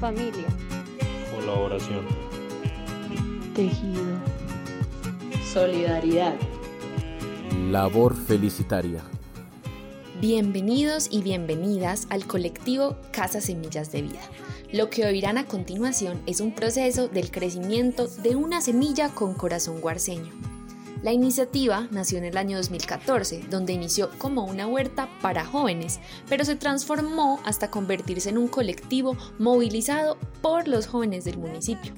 [0.00, 0.46] Familia.
[1.34, 2.06] Colaboración.
[3.52, 4.04] Tejido.
[5.52, 6.34] Solidaridad.
[7.68, 9.02] Labor felicitaria.
[10.20, 14.20] Bienvenidos y bienvenidas al colectivo Casa Semillas de Vida.
[14.72, 19.80] Lo que oirán a continuación es un proceso del crecimiento de una semilla con corazón
[19.80, 20.47] guarceño.
[21.02, 26.44] La iniciativa nació en el año 2014, donde inició como una huerta para jóvenes, pero
[26.44, 31.92] se transformó hasta convertirse en un colectivo movilizado por los jóvenes del municipio.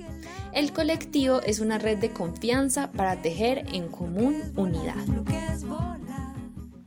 [0.53, 4.97] El colectivo es una red de confianza para tejer en común unidad.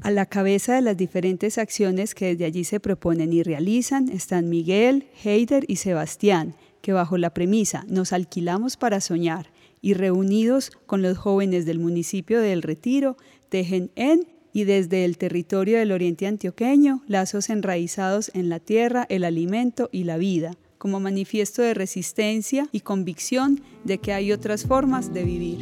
[0.03, 4.49] A la cabeza de las diferentes acciones que desde allí se proponen y realizan están
[4.49, 9.52] Miguel, Heider y Sebastián, que bajo la premisa nos alquilamos para soñar
[9.83, 13.17] y reunidos con los jóvenes del municipio del Retiro,
[13.49, 19.25] tejen en y desde el territorio del oriente antioqueño lazos enraizados en la tierra, el
[19.25, 25.13] alimento y la vida, como manifiesto de resistencia y convicción de que hay otras formas
[25.13, 25.59] de vivir.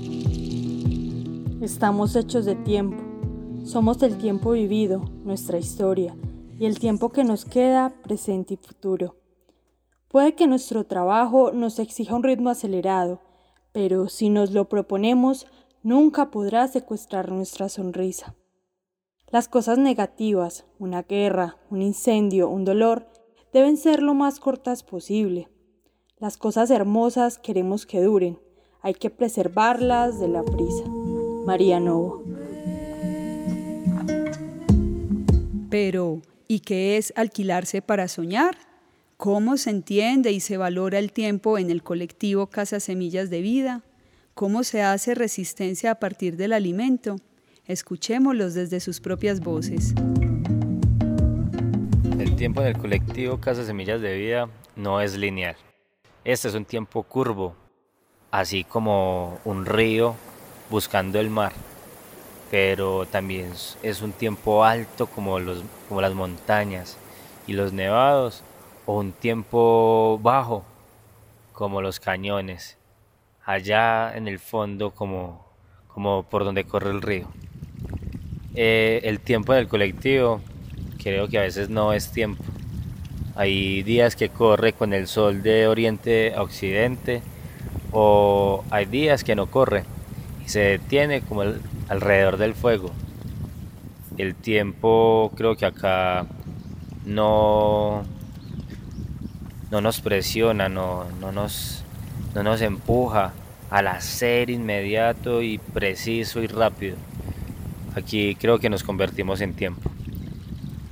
[1.61, 2.97] Estamos hechos de tiempo,
[3.63, 6.15] somos del tiempo vivido, nuestra historia,
[6.59, 9.15] y el tiempo que nos queda, presente y futuro.
[10.09, 13.21] Puede que nuestro trabajo nos exija un ritmo acelerado,
[13.71, 15.47] pero si nos lo proponemos,
[15.83, 18.35] nunca podrá secuestrar nuestra sonrisa.
[19.29, 23.07] Las cosas negativas, una guerra, un incendio, un dolor,
[23.53, 25.49] deben ser lo más cortas posible.
[26.17, 28.39] Las cosas hermosas queremos que duren,
[28.81, 30.83] hay que preservarlas de la prisa.
[31.45, 32.23] María Novo.
[35.69, 38.70] Pero, ¿y qué es alquilarse para soñar?
[39.21, 43.83] ¿Cómo se entiende y se valora el tiempo en el colectivo Casa Semillas de Vida?
[44.33, 47.17] ¿Cómo se hace resistencia a partir del alimento?
[47.67, 49.93] Escuchémoslos desde sus propias voces.
[52.17, 55.55] El tiempo en el colectivo Casa Semillas de Vida no es lineal.
[56.23, 57.55] Este es un tiempo curvo,
[58.31, 60.15] así como un río
[60.71, 61.53] buscando el mar,
[62.49, 63.51] pero también
[63.83, 65.37] es un tiempo alto como,
[65.87, 66.97] como las montañas
[67.45, 68.43] y los nevados
[68.91, 70.65] o un tiempo bajo,
[71.53, 72.77] como los cañones,
[73.45, 75.45] allá en el fondo como,
[75.87, 77.27] como por donde corre el río.
[78.53, 80.41] Eh, el tiempo del colectivo
[81.01, 82.43] creo que a veces no es tiempo.
[83.35, 87.21] Hay días que corre con el sol de oriente a occidente
[87.93, 89.85] o hay días que no corre
[90.45, 91.43] y se detiene como
[91.87, 92.91] alrededor del fuego.
[94.17, 96.25] El tiempo creo que acá
[97.05, 98.03] no
[99.71, 101.83] no nos presiona, no, no, nos,
[102.35, 103.31] no nos empuja
[103.69, 106.97] al hacer inmediato y preciso y rápido.
[107.95, 109.89] Aquí creo que nos convertimos en tiempo,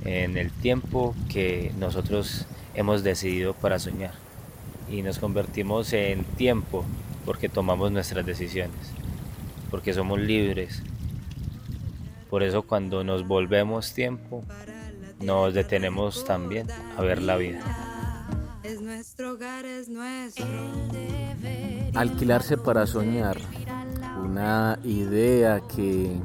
[0.04, 4.14] en el tiempo que nosotros hemos decidido para soñar.
[4.90, 6.84] Y nos convertimos en tiempo
[7.26, 8.92] porque tomamos nuestras decisiones,
[9.70, 10.82] porque somos libres.
[12.30, 14.42] Por eso cuando nos volvemos tiempo,
[15.20, 17.89] nos detenemos también a ver la vida.
[21.94, 23.38] Alquilarse para soñar.
[24.22, 26.18] Una idea que,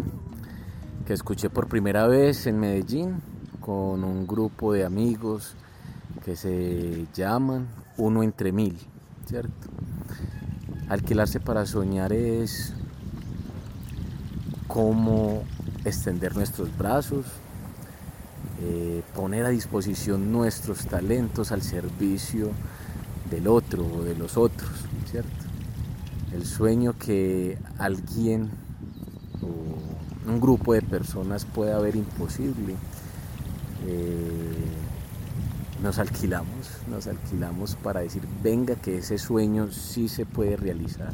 [1.06, 3.22] que escuché por primera vez en Medellín
[3.62, 5.56] con un grupo de amigos
[6.24, 7.68] que se llaman
[7.98, 8.78] Uno entre Mil,
[9.26, 9.70] ¿cierto?
[10.90, 12.74] Alquilarse para soñar es
[14.68, 15.44] cómo
[15.86, 17.26] extender nuestros brazos,
[18.62, 22.52] eh, poner a disposición nuestros talentos al servicio
[23.30, 24.70] del otro o de los otros,
[25.10, 25.30] ¿cierto?
[26.34, 28.50] El sueño que alguien
[29.42, 32.76] o un grupo de personas pueda ver imposible,
[33.88, 34.56] eh,
[35.82, 41.14] nos alquilamos, nos alquilamos para decir, venga que ese sueño sí se puede realizar,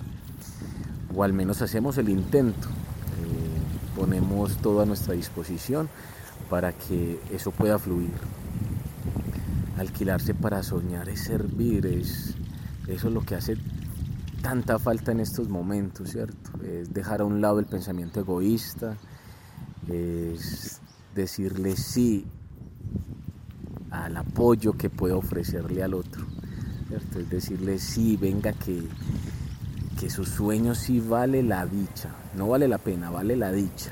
[1.13, 5.89] o al menos hacemos el intento, eh, ponemos todo a nuestra disposición
[6.49, 8.11] para que eso pueda fluir.
[9.81, 12.35] Alquilarse para soñar es servir, es,
[12.87, 13.57] eso es lo que hace
[14.41, 16.51] tanta falta en estos momentos, ¿cierto?
[16.63, 18.97] Es dejar a un lado el pensamiento egoísta,
[19.87, 20.81] es
[21.15, 22.25] decirle sí
[23.89, 26.25] al apoyo que pueda ofrecerle al otro,
[26.87, 27.19] ¿cierto?
[27.19, 28.83] Es decirle sí, venga que,
[29.99, 33.91] que su sueño sí vale la dicha, no vale la pena, vale la dicha.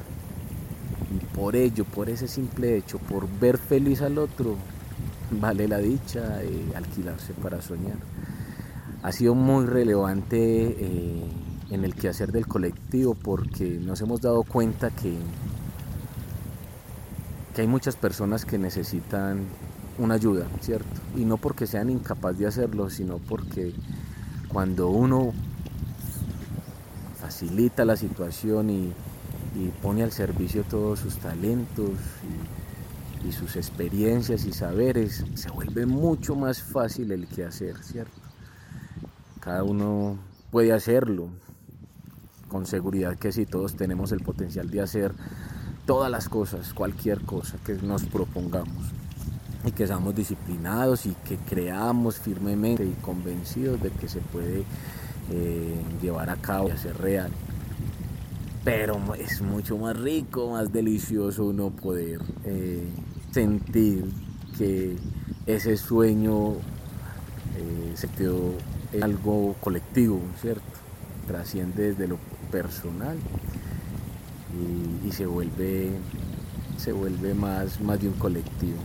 [1.12, 4.56] Y por ello, por ese simple hecho, por ver feliz al otro,
[5.32, 7.98] vale la dicha eh, alquilarse para soñar.
[9.04, 11.24] Ha sido muy relevante eh,
[11.70, 15.16] en el quehacer del colectivo porque nos hemos dado cuenta que,
[17.56, 19.46] que hay muchas personas que necesitan
[20.00, 21.02] una ayuda, ¿cierto?
[21.16, 23.74] Y no porque sean incapaz de hacerlo, sino porque
[24.48, 25.34] cuando uno
[27.20, 28.94] facilita la situación y,
[29.82, 31.90] pone al servicio todos sus talentos
[33.26, 38.22] y, sus experiencias y saberes, se vuelve mucho más fácil el que hacer, ¿cierto?
[39.40, 40.18] Cada uno
[40.52, 41.30] puede hacerlo,
[42.48, 45.14] con seguridad que sí, todos tenemos el potencial de hacer
[45.86, 48.94] todas las cosas, cualquier cosa que nos propongamos
[49.66, 54.64] y que seamos disciplinados y que creamos firmemente y convencidos de que se puede
[55.32, 57.32] eh, llevar a cabo y hacer real.
[58.64, 62.88] Pero es mucho más rico, más delicioso uno poder eh,
[63.32, 64.06] sentir
[64.58, 64.96] que
[65.46, 68.54] ese sueño eh, se quedó
[68.94, 70.64] en algo colectivo, ¿cierto?
[71.28, 72.18] Trasciende desde lo
[72.52, 73.18] personal
[75.06, 75.92] y, se vuelve
[76.78, 78.78] se vuelve más, más de un colectivo.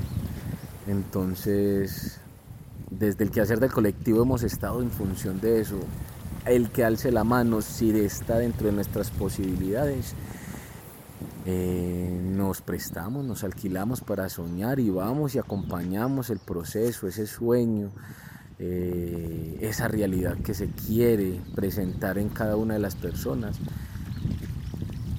[0.86, 2.18] Entonces,
[2.90, 5.78] desde el quehacer del colectivo hemos estado en función de eso.
[6.44, 10.14] El que alce la mano, si está dentro de nuestras posibilidades,
[11.44, 17.90] eh, nos prestamos, nos alquilamos para soñar y vamos y acompañamos el proceso, ese sueño,
[18.58, 23.58] eh, esa realidad que se quiere presentar en cada una de las personas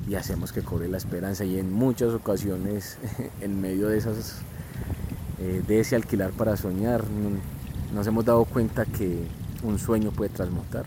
[0.08, 2.98] y hacemos que cobre la esperanza y en muchas ocasiones
[3.42, 4.42] en medio de esas
[5.40, 7.04] eh, de ese alquilar para soñar,
[7.94, 9.28] nos hemos dado cuenta que
[9.64, 10.86] un sueño puede transmutar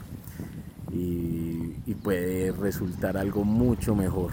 [0.90, 4.30] y, puede resultar algo mucho mejor.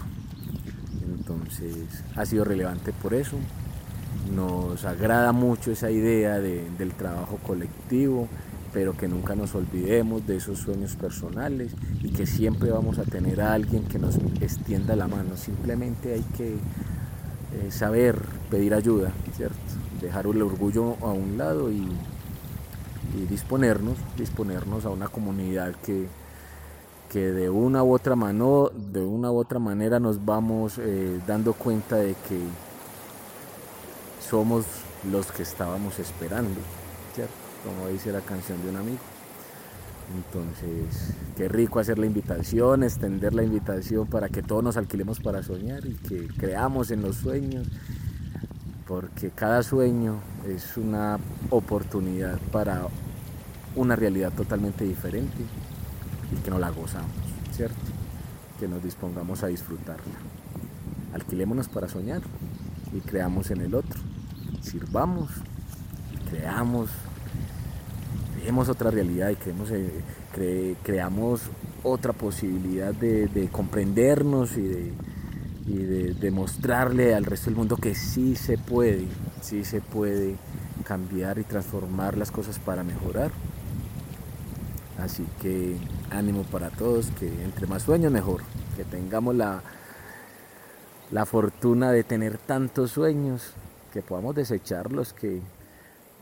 [1.46, 3.36] Entonces ha sido relevante por eso.
[4.34, 8.28] Nos agrada mucho esa idea del trabajo colectivo,
[8.72, 11.72] pero que nunca nos olvidemos de esos sueños personales
[12.02, 15.36] y que siempre vamos a tener a alguien que nos extienda la mano.
[15.36, 18.18] Simplemente hay que eh, saber
[18.50, 19.56] pedir ayuda, ¿cierto?
[20.00, 21.86] dejar el orgullo a un lado y,
[23.30, 26.06] disponernos, disponernos a una comunidad que,
[27.10, 31.52] que de una u otra mano, de una u otra manera nos vamos eh, dando
[31.52, 32.40] cuenta de que
[34.28, 34.64] somos
[35.10, 36.60] los que estábamos esperando.
[37.64, 38.98] Como dice la canción de un amigo.
[40.14, 45.42] Entonces, qué rico hacer la invitación, extender la invitación para que todos nos alquilemos para
[45.42, 47.66] soñar y que creamos en los sueños
[48.86, 51.18] porque cada sueño es una
[51.50, 52.86] oportunidad para
[53.74, 55.44] una realidad totalmente diferente
[56.32, 57.10] y que no la gozamos,
[57.52, 57.76] ¿cierto?
[58.58, 60.14] Que nos dispongamos a disfrutarla.
[61.14, 62.22] Alquilémonos para soñar
[62.92, 64.00] y creamos en el otro.
[64.60, 65.30] Sirvamos,
[66.30, 66.90] creamos,
[68.38, 69.36] creemos otra realidad y
[70.38, 71.42] eh, creamos
[71.82, 74.92] otra posibilidad de comprendernos y de
[75.66, 79.06] y de demostrarle al resto del mundo que sí se puede,
[79.42, 80.36] sí se puede
[80.84, 83.32] cambiar y transformar las cosas para mejorar.
[84.98, 85.76] Así que
[86.10, 88.42] ánimo para todos, que entre más sueños mejor,
[88.76, 89.62] que tengamos la,
[91.10, 93.52] la fortuna de tener tantos sueños,
[93.92, 95.40] que podamos desechar los que,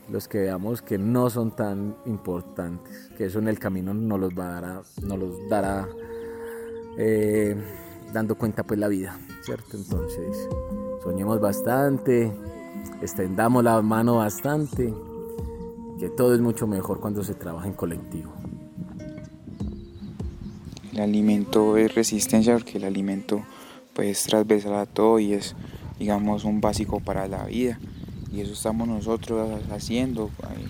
[0.09, 4.33] los que veamos que no son tan importantes, que eso en el camino nos los,
[4.33, 5.87] nos los dará
[6.97, 7.55] eh,
[8.13, 9.17] dando cuenta pues la vida.
[9.45, 9.77] ¿cierto?
[9.77, 10.49] Entonces,
[11.03, 12.33] soñemos bastante,
[13.01, 14.93] extendamos la mano bastante,
[15.99, 18.31] que todo es mucho mejor cuando se trabaja en colectivo.
[20.95, 23.43] El alimento es resistencia porque el alimento
[23.93, 25.53] pues es transversal a todo y es
[25.99, 27.77] digamos un básico para la vida.
[28.31, 30.67] Y eso estamos nosotros haciendo eh,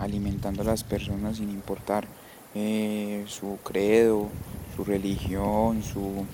[0.00, 2.08] alimentando a las personas sin importar
[2.56, 4.30] eh, su credo
[4.74, 6.26] su religión su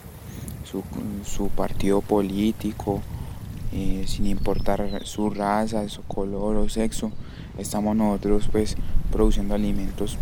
[1.24, 3.02] su, partido político,
[3.72, 7.12] eh, sin importar su raza, su color o sexo,
[7.58, 8.76] estamos nosotros pues
[9.12, 10.16] produciendo alimentos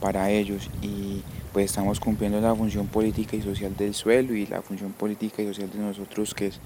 [0.00, 4.62] para ellos y pues estamos cumpliendo la función política y social del suelo y la
[4.62, 6.60] función política y social de nosotros que es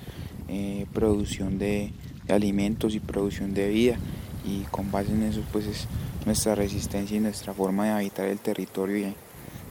[0.48, 1.92] eh, producción de,
[2.28, 3.98] alimentos y producción de vida.
[4.46, 5.86] Y con base en eso pues es
[6.26, 9.14] nuestra resistencia y nuestra forma de habitar el territorio y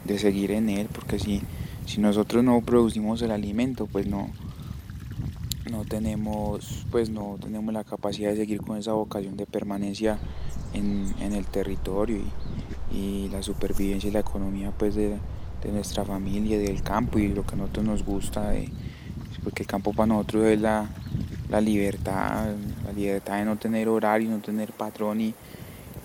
[0.04, 1.42] de seguir en él porque si
[1.86, 4.30] si nosotros no producimos el alimento, pues no,
[5.70, 10.18] no tenemos, pues no tenemos la capacidad de seguir con esa vocación de permanencia
[10.74, 12.20] en, el territorio
[13.32, 15.18] la supervivencia y la economía pues de,
[15.72, 18.54] nuestra familia, del campo y lo que a nosotros nos gusta,
[19.44, 20.90] porque el campo para nosotros es la,
[21.62, 22.54] libertad,
[22.86, 25.34] la libertad de no tener horario, no tener patrón y,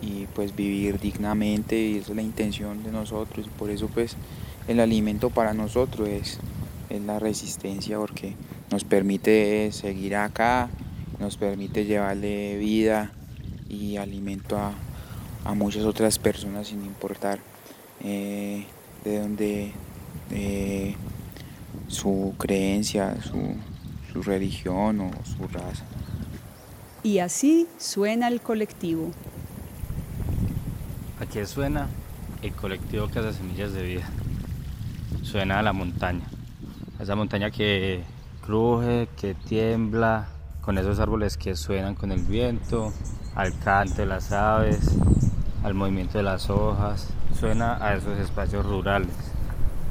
[0.00, 4.16] y pues vivir dignamente y esa es la intención de nosotros y por eso pues
[4.68, 6.38] el alimento para nosotros es,
[7.04, 8.34] la resistencia porque
[8.70, 10.70] nos permite seguir acá,
[11.18, 13.12] nos permite llevarle vida
[13.68, 14.72] y alimento a,
[15.54, 17.38] muchas otras personas sin importar
[18.04, 18.66] eh,
[19.04, 19.72] de dónde
[21.88, 23.56] su creencia, su,
[24.12, 25.84] su religión o su raza.
[27.02, 29.10] Y así suena el colectivo.
[31.20, 31.88] Aquí suena
[32.42, 34.08] el colectivo Casa Semillas de Vida.
[35.22, 36.26] Suena a la montaña.
[37.00, 38.02] Esa montaña que
[38.44, 40.28] cruje, que tiembla,
[40.60, 42.92] con esos árboles que suenan con el viento,
[43.34, 44.96] al canto de las aves,
[45.68, 47.08] al movimiento de las hojas.
[47.38, 49.14] Suena a esos espacios rurales,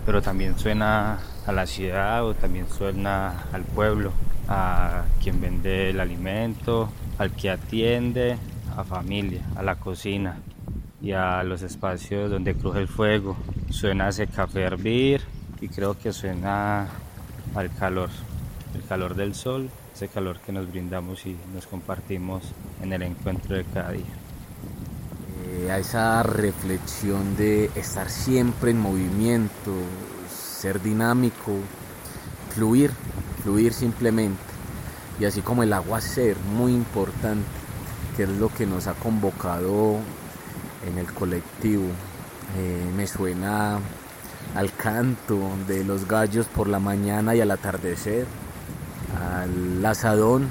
[0.06, 4.12] pero también suena a la ciudad o también suena al pueblo,
[4.50, 8.38] a quien vende el alimento, al que atiende,
[8.76, 10.40] a familia, a la cocina
[11.02, 13.38] y a los espacios donde cruje el fuego.
[13.70, 15.22] Suena ese café hervir
[15.62, 16.88] y creo que suena
[17.56, 18.10] al calor,
[18.74, 22.44] el calor del sol, ese calor que nos brindamos y nos compartimos
[22.82, 24.27] en el encuentro de cada día.
[25.70, 29.74] A esa reflexión de estar siempre en movimiento,
[30.30, 31.54] ser dinámico,
[32.56, 32.92] fluir,
[33.44, 34.42] fluir simplemente.
[35.20, 37.46] Y así como el agua ser, muy importante,
[38.16, 39.98] que es lo que nos ha convocado
[40.88, 41.86] en el colectivo.
[42.58, 43.78] Eh, me suena
[44.56, 45.38] al canto
[45.68, 48.26] de los gallos por la mañana y al atardecer,
[49.20, 50.48] al asadón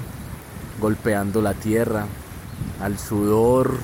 [0.79, 2.05] golpeando la tierra,
[2.81, 3.77] al sudor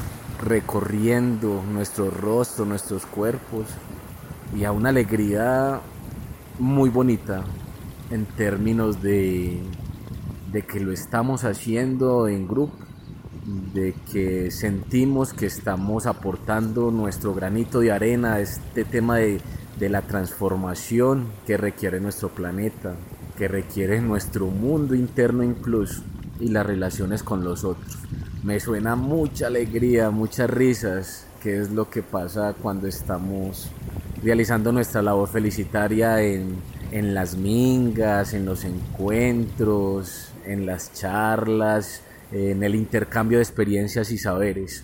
[0.43, 3.67] recorriendo nuestro rostro, nuestros cuerpos
[4.55, 5.79] y a una alegría
[6.59, 7.43] muy bonita
[8.11, 9.59] en términos de,
[10.51, 12.83] de que lo estamos haciendo en grupo
[13.73, 19.41] de que sentimos que estamos aportando nuestro granito de arena a este tema de,
[19.79, 22.95] la transformación que requiere nuestro planeta,
[23.37, 26.03] que requiere nuestro mundo interno incluso
[26.39, 27.97] y las relaciones con los otros.
[28.43, 33.69] Me suena mucha alegría, muchas risas, que es lo que pasa cuando estamos
[34.21, 36.57] realizando nuestra labor felicitaria en,
[36.91, 42.01] en las mingas, en los encuentros, en las charlas,
[42.33, 44.83] en el intercambio de experiencias y saberes.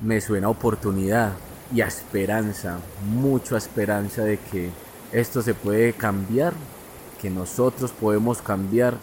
[0.00, 1.34] Me suena oportunidad
[1.72, 4.70] y a esperanza, mucha esperanza de que
[5.12, 6.52] esto se puede cambiar,
[7.20, 8.96] que nosotros podemos cambiar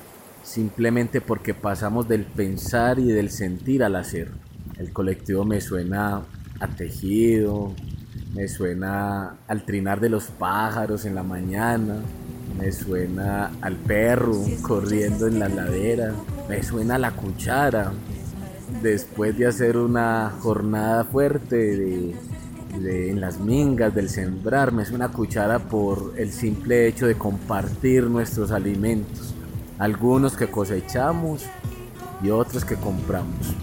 [0.49, 4.31] simplemente porque pasamos del pensar y del sentir al hacer.
[4.77, 6.23] El colectivo me suena
[6.59, 7.73] a tejido,
[8.33, 11.97] me suena al trinar de los pájaros en la mañana,
[12.57, 16.13] me suena al perro corriendo en la ladera,
[16.49, 17.91] me suena la cuchara.
[18.81, 25.59] Después de hacer una jornada fuerte de, en las mingas, del sembrar, me suena cuchara
[25.59, 29.35] por el simple hecho de compartir nuestros alimentos.
[29.79, 31.45] Algunos que cosechamos
[32.21, 33.55] y otros que compramos.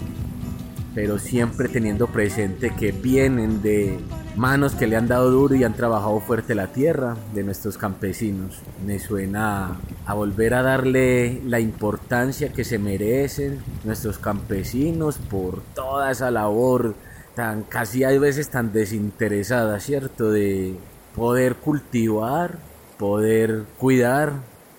[0.93, 3.99] Pero siempre teniendo presente que vienen de
[4.35, 8.61] manos que le han dado duro y han trabajado fuerte la tierra de nuestros campesinos.
[8.85, 16.11] Me suena a volver a darle la importancia que se merecen nuestros campesinos por toda
[16.11, 16.95] esa labor
[17.35, 20.31] tan casi hay veces tan desinteresada, ¿cierto?
[20.31, 20.75] De
[21.15, 22.57] poder cultivar,
[22.97, 24.33] poder cuidar,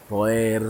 [0.08, 0.64] poder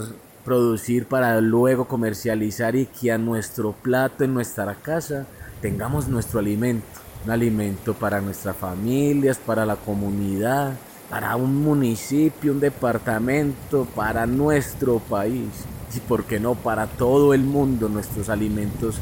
[0.49, 5.26] producir para luego comercializar y que a nuestro plato en nuestra casa
[5.61, 6.87] tengamos nuestro alimento
[7.25, 10.73] un alimento para nuestras familias, para la comunidad,
[11.11, 15.50] para un municipio, un departamento, para nuestro país
[15.95, 17.90] y, por qué no, para todo el mundo.
[17.90, 18.97] Nuestros alimentos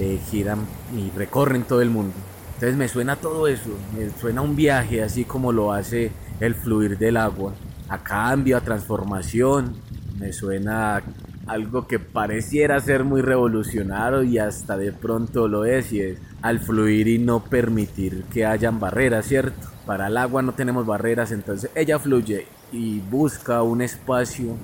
[0.00, 2.14] eh, giran y recorren todo el mundo.
[2.54, 6.10] Entonces me suena todo eso, me suena un viaje así como lo hace
[6.40, 7.52] el fluir del agua,
[7.88, 9.74] a cambio, a transformación,
[10.22, 11.02] me suena
[11.48, 16.60] algo que pareciera ser muy revolucionario y hasta de pronto lo es y es al
[16.60, 19.68] fluir y no permitir que hayan barreras, ¿cierto?
[19.84, 24.56] Para el agua no tenemos barreras, entonces ella fluye y busca un espacio,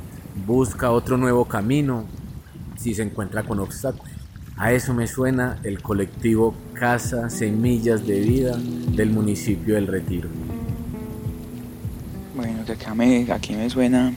[0.46, 2.04] busca otro nuevo camino
[2.76, 4.14] si se encuentra con obstáculos.
[4.56, 8.56] A eso me suena el colectivo Casa Semillas de Vida
[8.92, 10.28] del municipio del Retiro.
[12.36, 14.14] Bueno, de acá me, aquí me suena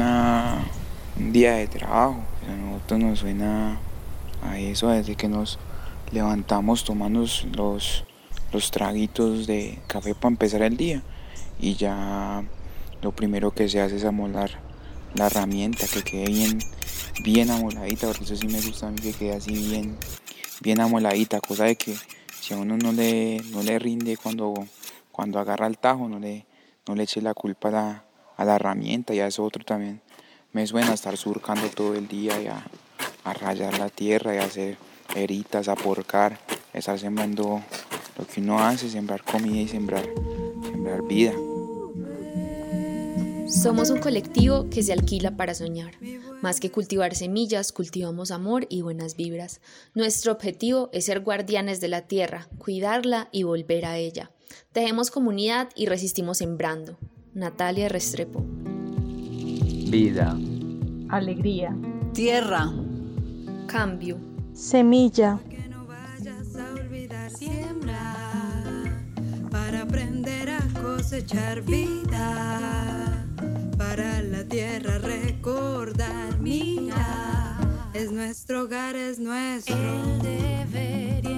[0.00, 2.22] un día de trabajo.
[2.48, 3.78] A nosotros nos suena
[4.42, 5.58] a eso desde que nos
[6.12, 8.04] levantamos, tomamos los,
[8.52, 11.02] los traguitos de café para empezar el día
[11.58, 12.42] y ya
[13.02, 14.50] lo primero que se hace es amolar
[15.14, 16.58] la herramienta que quede bien,
[17.22, 19.96] bien amoladita, porque eso sí me gusta a mí que quede así bien,
[20.60, 21.94] bien amoladita, cosa de que
[22.40, 24.54] si a uno no le, no le rinde cuando,
[25.12, 26.46] cuando agarra el tajo, no le,
[26.86, 28.04] no le eche la culpa a la,
[28.36, 30.00] a la herramienta y a eso otro también
[30.54, 32.64] me suena estar surcando todo el día y a,
[33.40, 34.76] rayar la tierra y hacer
[35.16, 36.38] eritas, aporcar,
[36.72, 37.62] estar sembrando
[38.16, 40.04] lo que uno hace, sembrar comida y sembrar,
[40.62, 41.32] sembrar vida.
[43.48, 45.92] Somos un colectivo que se alquila para soñar.
[46.42, 49.60] Más que cultivar semillas, cultivamos amor y buenas vibras.
[49.94, 54.30] Nuestro objetivo es ser guardianes de la tierra, cuidarla y volver a ella.
[54.72, 56.98] Tejemos comunidad y resistimos sembrando.
[57.34, 58.44] Natalia Restrepo.
[59.90, 60.38] Vida.
[61.08, 61.76] Alegría.
[62.12, 62.72] Tierra.
[63.66, 64.18] Cambio.
[64.52, 65.40] Semilla.
[69.50, 73.24] para aprender a cosechar vida,
[73.76, 77.58] para la tierra recordar, mira,
[77.94, 81.33] es nuestro hogar, es nuestro el deber